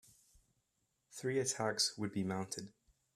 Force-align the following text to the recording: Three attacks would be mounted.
Three 1.11 1.37
attacks 1.37 1.95
would 1.95 2.11
be 2.11 2.23
mounted. 2.23 2.73